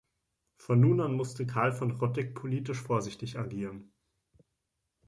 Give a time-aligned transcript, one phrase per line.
[0.55, 3.91] Von nun an musste Karl von Rotteck politisch vorsichtig agieren.